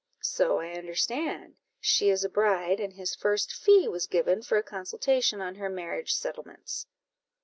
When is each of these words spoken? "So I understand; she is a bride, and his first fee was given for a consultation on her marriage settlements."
"So 0.23 0.57
I 0.57 0.71
understand; 0.73 1.57
she 1.79 2.09
is 2.09 2.23
a 2.23 2.29
bride, 2.29 2.79
and 2.79 2.93
his 2.93 3.13
first 3.15 3.53
fee 3.53 3.87
was 3.87 4.07
given 4.07 4.41
for 4.41 4.57
a 4.57 4.63
consultation 4.63 5.41
on 5.41 5.53
her 5.53 5.69
marriage 5.69 6.15
settlements." 6.15 6.87